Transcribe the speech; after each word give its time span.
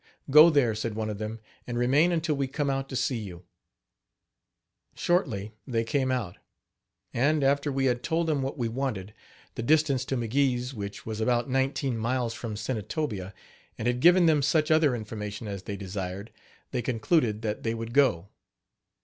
"Go 0.31 0.49
there," 0.49 0.73
said 0.73 0.95
one 0.95 1.11
of 1.11 1.19
them, 1.19 1.39
"and 1.67 1.77
remain 1.77 2.11
until 2.11 2.33
we 2.33 2.47
come 2.47 2.71
out 2.71 2.89
to 2.89 2.95
see 2.95 3.19
you." 3.19 3.43
Shortly 4.95 5.53
they 5.67 5.83
came 5.83 6.11
out; 6.11 6.37
and, 7.13 7.43
after 7.43 7.71
we 7.71 7.85
had 7.85 8.01
told 8.01 8.25
them 8.25 8.41
what 8.41 8.57
we 8.57 8.67
wanted, 8.67 9.13
the 9.53 9.61
distance 9.61 10.03
to 10.05 10.17
McGee's, 10.17 10.73
which 10.73 11.05
was 11.05 11.21
about 11.21 11.51
nineteen 11.51 11.99
miles 11.99 12.33
from 12.33 12.55
Senatobia, 12.57 13.31
and 13.77 13.87
had 13.87 13.99
given 13.99 14.25
them 14.25 14.41
such 14.41 14.71
other 14.71 14.95
information 14.95 15.47
as 15.47 15.61
they 15.61 15.77
desired, 15.77 16.31
they 16.71 16.81
concluded 16.81 17.43
that 17.43 17.61
they 17.61 17.75
would 17.75 17.93
go. 17.93 18.27